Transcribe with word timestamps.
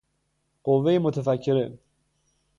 قوهُ 0.63 0.99
متفکره 0.99 1.77